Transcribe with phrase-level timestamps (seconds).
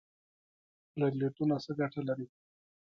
[0.93, 2.25] پلیټلیټونه څه ګټه لري؟